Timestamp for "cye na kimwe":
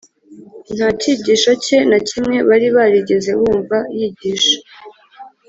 1.63-2.37